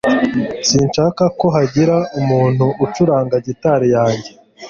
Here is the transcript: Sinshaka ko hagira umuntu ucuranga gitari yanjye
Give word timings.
Sinshaka 0.67 1.23
ko 1.39 1.47
hagira 1.55 1.95
umuntu 2.19 2.65
ucuranga 2.85 3.35
gitari 3.45 3.87
yanjye 3.95 4.31